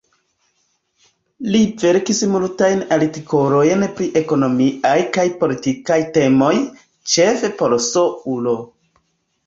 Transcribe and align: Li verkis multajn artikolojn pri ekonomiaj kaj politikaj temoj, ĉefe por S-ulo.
Li 1.55 1.61
verkis 1.83 2.21
multajn 2.31 2.81
artikolojn 2.97 3.87
pri 4.01 4.09
ekonomiaj 4.25 4.97
kaj 5.19 5.29
politikaj 5.45 6.03
temoj, 6.19 6.53
ĉefe 7.15 7.57
por 7.63 7.81
S-ulo. 7.91 8.61